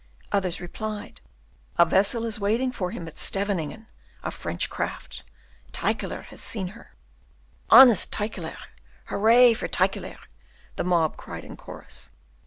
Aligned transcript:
Others 0.31 0.59
replied, 0.59 1.21
"A 1.77 1.85
vessel 1.85 2.25
is 2.25 2.39
waiting 2.39 2.71
for 2.71 2.89
him 2.89 3.07
at 3.07 3.17
Schevening, 3.19 3.85
a 4.23 4.31
French 4.31 4.67
craft. 4.67 5.21
Tyckelaer 5.73 6.23
has 6.29 6.41
seen 6.41 6.69
her." 6.69 6.95
"Honest 7.69 8.11
Tyckelaer! 8.11 8.57
Hurrah 9.09 9.53
for 9.53 9.67
Tyckelaer!" 9.67 10.17
the 10.75 10.83
mob 10.83 11.17
cried 11.17 11.45
in 11.45 11.55
chorus. 11.55 12.09